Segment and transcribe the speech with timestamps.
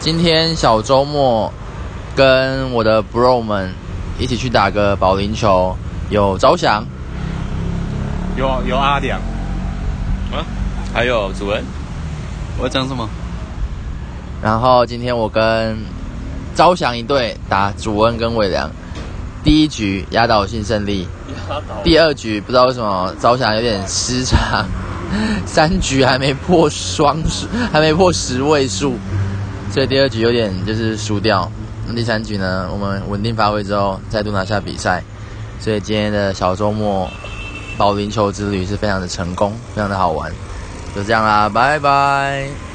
[0.00, 1.52] 今天小周末
[2.16, 3.70] 跟我的 bro 们
[4.18, 5.76] 一起去打个保龄球，
[6.08, 6.82] 有招翔，
[8.34, 9.20] 有有阿良，
[10.32, 10.40] 啊，
[10.94, 11.62] 还有主恩，
[12.56, 13.06] 我要讲什么？
[14.42, 15.76] 然后今天我跟
[16.54, 18.70] 招翔一队打主恩跟伟良，
[19.44, 21.06] 第一局压倒性胜利，
[21.84, 24.64] 第二局不知道为什么招翔有点失常，
[25.44, 28.94] 三局还没破双数，还没破十位数，
[29.72, 31.50] 所以第二局有点就是输掉。
[31.94, 35.02] 第三局呢，我们稳定发挥之后，再度拿下比赛，
[35.58, 37.10] 所以今天的小周末
[37.76, 40.30] 保龄球之旅是非常的成功，非常的好玩。
[40.94, 42.69] 就这样啦，拜拜。